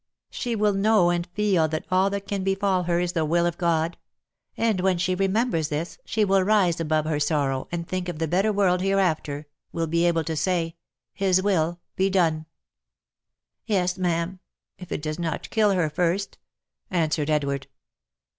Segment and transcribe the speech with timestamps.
[0.31, 3.59] She will know and feel that all that can befall her is the will of
[3.59, 3.97] God;
[4.57, 8.27] and when she remembers this, she will rise above her sorrow, and thinking of the
[8.27, 10.75] better world hereafter, will be able to say,'
[11.23, 12.47] His will be done
[13.67, 14.39] !'""Yes, ma'am—
[14.79, 16.39] if it does not kill her first,"
[16.89, 17.67] answered Edward.